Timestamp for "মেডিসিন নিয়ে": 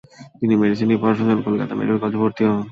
0.61-1.01